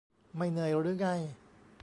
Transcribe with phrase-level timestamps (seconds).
[0.37, 1.07] ไม่เหนื่อยหรือไง